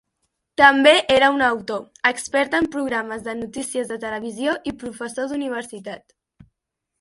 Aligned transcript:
També 0.59 0.93
era 1.15 1.27
un 1.33 1.43
autor, 1.47 1.83
expert 2.11 2.55
en 2.61 2.69
programes 2.77 3.27
de 3.27 3.35
notícies 3.43 3.93
de 3.93 3.99
televisió 4.07 4.57
i 4.73 4.75
professor 4.87 5.31
d'universitat. 5.35 6.05